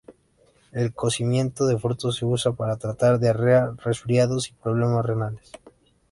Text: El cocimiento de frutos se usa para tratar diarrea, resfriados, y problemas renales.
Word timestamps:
El 0.71 0.95
cocimiento 0.95 1.67
de 1.67 1.77
frutos 1.77 2.15
se 2.15 2.25
usa 2.25 2.53
para 2.53 2.77
tratar 2.77 3.19
diarrea, 3.19 3.69
resfriados, 3.85 4.49
y 4.49 4.53
problemas 4.53 5.05
renales. 5.05 5.51